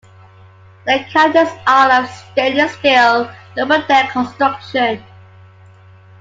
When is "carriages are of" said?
1.13-2.09